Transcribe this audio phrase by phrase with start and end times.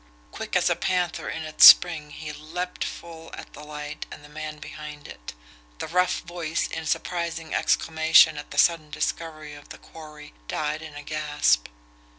[0.31, 4.29] Quick as a panther in its spring, he leaped full at the light and the
[4.29, 5.35] man behind it.
[5.77, 10.95] The rough voice, in surprised exclamation at the sudden discovery of the quarry, died in
[10.95, 11.67] a gasp.